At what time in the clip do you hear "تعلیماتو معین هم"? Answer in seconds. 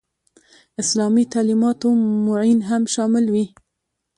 1.33-2.83